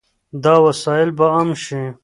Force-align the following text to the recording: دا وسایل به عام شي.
دا 0.43 0.53
وسایل 0.65 1.09
به 1.17 1.25
عام 1.33 1.49
شي. 1.63 1.81